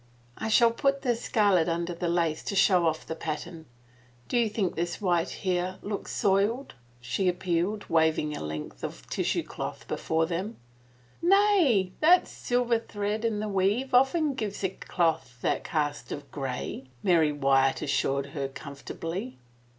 "I 0.39 0.47
shall 0.49 0.71
put 0.71 1.03
this 1.03 1.21
scarlet 1.21 1.67
tmder 1.67 1.99
the 1.99 2.07
lace 2.07 2.41
to 2.45 2.55
show 2.55 2.87
off 2.87 3.05
the 3.05 3.13
pattern. 3.13 3.67
Think 4.29 4.57
you 4.57 4.69
this 4.71 4.99
white, 4.99 5.29
here, 5.29 5.77
looks 5.83 6.11
soiled?" 6.11 6.73
she 7.01 7.27
appealed, 7.29 7.87
waving 7.87 8.35
a 8.35 8.41
length 8.41 8.83
of 8.83 9.07
tissue 9.11 9.43
cloth 9.43 9.87
before 9.87 10.25
them." 10.25 10.57
Nay— 11.21 11.91
that 12.01 12.27
silver 12.27 12.79
thread 12.79 13.23
in 13.23 13.39
the 13.41 13.47
weave 13.47 13.93
often 13.93 14.33
gives 14.33 14.63
a 14.63 14.69
cloth 14.69 15.37
that 15.43 15.63
cast 15.63 16.11
of 16.11 16.31
gray," 16.31 16.85
Mary 17.03 17.31
Wyatt 17.31 17.83
assured 17.83 18.25
her 18.33 18.47
com 18.47 18.73
fortably. 18.73 19.35